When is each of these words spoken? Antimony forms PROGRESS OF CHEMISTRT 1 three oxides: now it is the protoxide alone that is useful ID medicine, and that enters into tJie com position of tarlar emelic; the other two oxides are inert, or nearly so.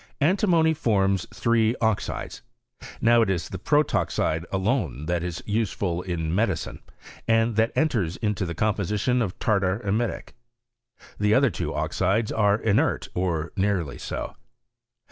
Antimony 0.19 0.73
forms 0.73 1.25
PROGRESS 1.27 1.31
OF 1.31 1.37
CHEMISTRT 1.37 1.43
1 1.43 1.43
three 1.43 1.75
oxides: 1.87 2.41
now 3.01 3.21
it 3.21 3.29
is 3.29 3.49
the 3.49 3.59
protoxide 3.59 4.47
alone 4.51 5.05
that 5.05 5.23
is 5.23 5.43
useful 5.45 6.03
ID 6.07 6.15
medicine, 6.31 6.79
and 7.27 7.55
that 7.55 7.71
enters 7.75 8.17
into 8.17 8.47
tJie 8.47 8.57
com 8.57 8.73
position 8.73 9.21
of 9.21 9.37
tarlar 9.37 9.79
emelic; 9.85 10.29
the 11.19 11.35
other 11.35 11.51
two 11.51 11.75
oxides 11.75 12.31
are 12.31 12.55
inert, 12.59 13.09
or 13.13 13.51
nearly 13.55 13.99
so. 13.99 14.35